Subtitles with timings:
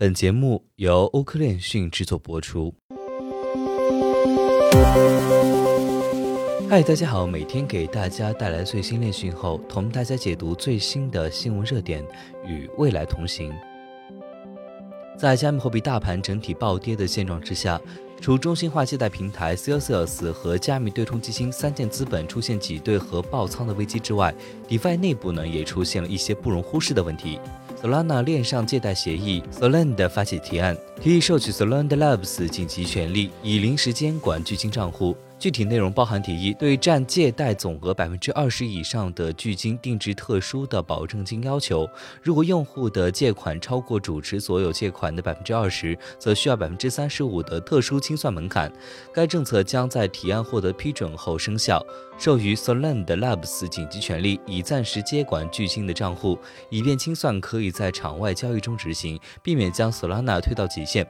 [0.00, 2.72] 本节目由欧科链讯制作播出。
[6.70, 12.06] 嗨，大家好，每天给大家带来最新链讯后，同大家解读最新的新闻热点，
[12.46, 13.52] 与未来同行。
[15.18, 17.80] 在加密货币大盘整体暴跌的现状之下，
[18.20, 24.32] 除中心化借贷平台 Celsius 和加密对冲基金三箭资本出现挤兑和爆仓的危机之外
[24.68, 27.40] ，DeFi 内部呢也出现了一些不容忽视的问题。
[27.80, 35.16] Solana 链上借贷协议，Soland 发起提案，提议授予 Solend Labs 紧急权利，以临时监管巨鲸账户。
[35.38, 41.88] 具体内容包含提议对占借贷总额百分之二十以上的巨金定制特殊的保证金要求，
[42.20, 48.72] 如果用户的借款超过主持所有借款的百分之二十，则需要百分之三十五的特殊清算门槛。
[49.14, 51.80] 该政策将在提案获得批准后生效。
[52.18, 56.36] 授予 Solend Labs 紧急权利，以暂时接管巨金的账户，
[56.68, 61.06] 以便清算可以在场外交易中执行，避免将 Solana 推到极限。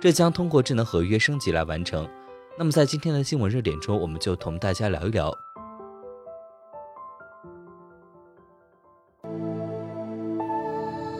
[0.00, 2.08] 这将通过智能合约升级来完成。
[2.58, 5.34] 那么在今天的新闻热点中，我们就同大家聊一聊。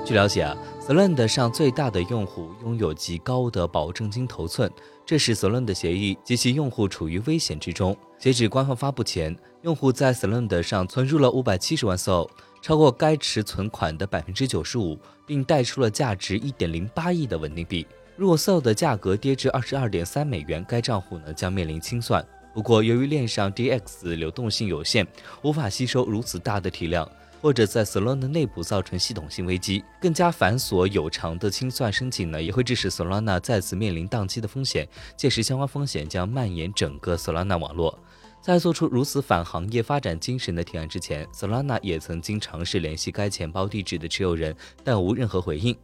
[0.05, 4.71] 据了解啊，Solend 上最大的用户拥有极高的保证金头寸，
[5.07, 7.97] 这使 Solend 协议及其用户处于危险之中。
[8.19, 12.29] 截止官方发布前，用户在 Solend 上存入了五百七十万 Sol，
[12.61, 17.87] 超过该池存款的百分之九十五，并贷出了价值一点零八亿的稳定币。
[18.15, 22.25] 如果 SOL 的价格跌至二十二点三美元，该账户呢将面临清算。
[22.53, 25.07] 不过，由于链上 DX 流动性有限，
[25.43, 34.87] 无法吸收如此大的体量，或者在 Solana 内部造成系统性危机，更加繁琐有偿的清算申请呢，也会致使 Solana 再次面临宕机的风险。
[35.17, 37.99] 届时，相关风险将蔓延整个 Solana 网络。
[38.43, 45.75] 在做出如此反行业发展精神的提案之前，Solana 也曾经尝试联系该钱包地址的持有人，但无任何回应。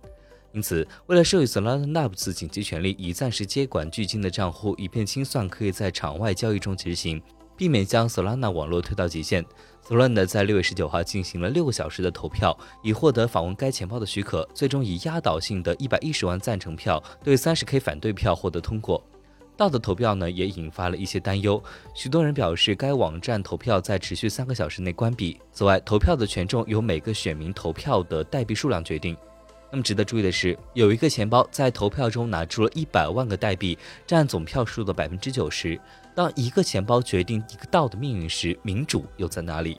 [0.53, 7.23] 因此，为了授予 Solana Labs 紧急权利，以暂时接管巨鲸的账户，以便清算可以在场外交易中执行，
[7.55, 9.45] 避免将 Solana 网络推到极限
[9.87, 19.05] ，Solana 在六月十九号进行了六个小时的投票，以获得访问该钱包的许可，最终以压倒性的一百一十万赞成票对三十 K 反对票获得通过。
[19.55, 25.39] 道的投票呢，也引发了一些担忧，许多人表示该网站投票在持续三个小时内关闭。
[25.53, 29.15] 此外，投票的权重由每个选民投票的代币数量决定。
[29.71, 35.79] 那么值得注意的是，有一个钱包在投票中拿出了一百万个代币，占总票数的百分之九十。
[36.15, 39.79] 当一个钱包决定一个道的命运时，民主又在哪里？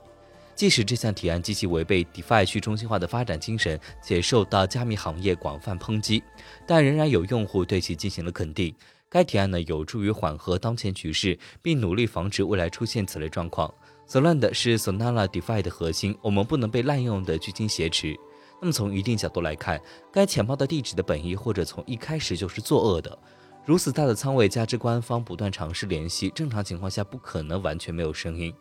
[0.55, 6.21] 即使这项提案极其违背 DeFi 去中心化的发展精神，且受到加密行业广泛抨击，
[6.67, 8.75] 但仍然有用户对其进行了肯定。
[9.09, 13.73] 该提案呢，有助于缓和当前局势，并努力防止未来出现此类状况。
[14.07, 18.15] Solana 是 Solana DeFi 的核心，我们不能被滥用的巨鲸挟持。
[18.61, 19.81] 那么从一定角度来看，
[20.11, 23.17] 该钱包的地址的本意或者从一开始就是作恶的。
[23.65, 28.53] 如此大的仓位，加之官方不断尝试联系，正常情况下不可能完全没有声音。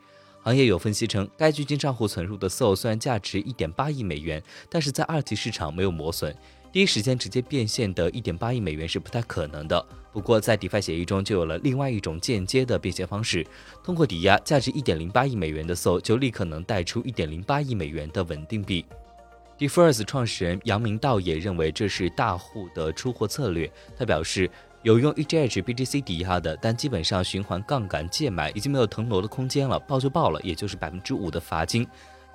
[0.43, 6.35] 行业有分析称，该基金账户存入的 SOL 虽然价值1.8亿美元，但是在二级市场没有磨损，
[6.71, 9.85] 第一时间直接变现的1.8亿美元是不太可能的。
[10.13, 13.47] 不过在 DeFi 协议中就有了另外一种间接的变现方式，
[13.83, 18.85] 通过抵押价值1.08亿美元的 SOL，就立刻能贷出1.08亿美元的稳定币。
[19.59, 23.69] Defers 创始人杨明道也认为这是大户的出货策略。
[23.97, 24.49] 他表示，
[24.85, 31.85] 有用 ETH BTC 抵押的，但基本上循环杠杆借买已经没有腾挪的空间了，爆就爆了，也就是百分之五的罚金，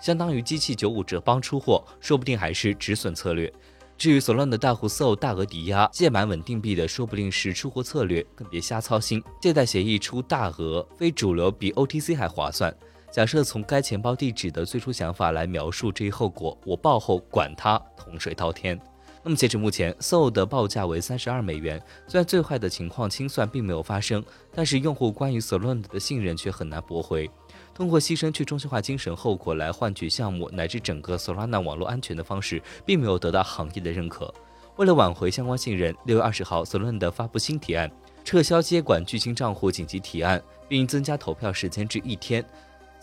[0.02, 3.52] 相当于机器九五折帮出货，说不定还是止损策略。
[3.98, 9.24] 至于所乱的大户 SO 大额抵押借买稳定币的，说不定是出货策略，更别瞎操心。
[9.40, 12.76] 借贷协议出大额，非主流比 OTC 还划算。
[13.14, 18.76] 假设从该钱包地址的最初想法来描述这一后果，我报后管他洪水滔天。
[19.22, 21.80] 那么截止目前，SOL 的报价为三十二美元。
[22.08, 27.30] 虽然最坏的情况清算并没有发生，但是用户关于 Solana 的信任却很难驳回。
[27.72, 34.34] 通过牺牲去中心化精神后果来换取项目乃至整个 Solana 网络安全的方式，并没有得到行业的认可。
[34.78, 37.92] 为了挽回相关信任，六月二十号，Solana 发布新提案，
[38.26, 42.44] 撤销接管巨星账户紧急提案，并增加投票时间至一天。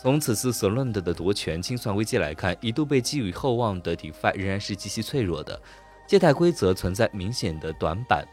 [0.02, 5.60] 从此次 Solana 的夺权清算危机来看，一度被寄予厚望的 DeFi 仍然是极其脆弱的，
[6.06, 8.26] 借贷规则存在明显的短板，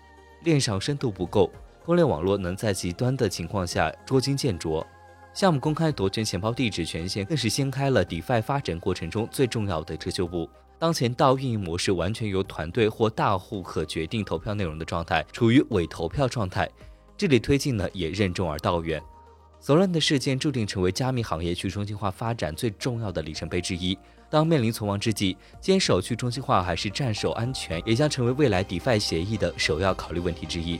[0.45, 1.51] 链上深度不够，
[1.83, 4.81] 公链网络能在极端的情况下捉襟见肘。
[5.33, 10.49] 项目公开夺权钱包地址权限，更是掀开了 DeFi 发展过程中最重要的遮羞布。
[10.79, 16.69] 当前到运营模式完全由团队或大户可决定投票内容的状态，处于伪投票状态，
[17.17, 19.03] 这里推进呢也任重而道远。
[19.59, 23.97] 索伦的事件注定成为加密行业去中心化发展最重要的里程碑之一。
[24.29, 30.79] 当面临存亡之际，坚守去中心化还是战守安全，也将成为未来 DeFi 协议的首要考虑问题之一。